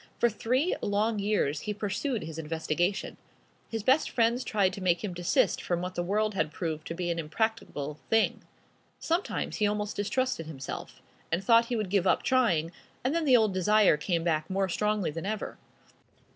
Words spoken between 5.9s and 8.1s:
the world had proved to be an impracticable